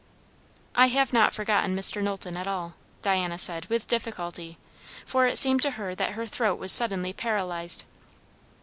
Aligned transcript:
"I 0.73 0.87
have 0.87 1.13
not 1.13 1.31
forgotten 1.31 1.75
Mr. 1.75 2.01
Knowlton 2.01 2.35
at 2.35 2.47
all," 2.47 2.73
Diana 3.03 3.37
said 3.37 3.67
with 3.67 3.85
difficulty, 3.85 4.57
for 5.05 5.27
it 5.27 5.37
seemed 5.37 5.61
to 5.61 5.71
her 5.77 5.93
that 5.93 6.13
her 6.13 6.25
throat 6.25 6.57
was 6.57 6.71
suddenly 6.71 7.13
paralyzed. 7.13 7.85